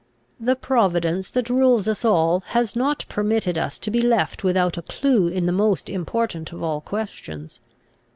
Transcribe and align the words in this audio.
The 0.39 0.55
Providence 0.55 1.29
that 1.29 1.47
rules 1.51 1.87
us 1.87 2.03
all, 2.03 2.39
has 2.47 2.75
not 2.75 3.05
permitted 3.07 3.55
us 3.55 3.77
to 3.77 3.91
be 3.91 4.01
left 4.01 4.43
without 4.43 4.75
a 4.75 4.81
clew 4.81 5.27
in 5.27 5.45
the 5.45 5.51
most 5.51 5.89
important 5.91 6.51
of 6.51 6.63
all 6.63 6.81
questions. 6.81 7.61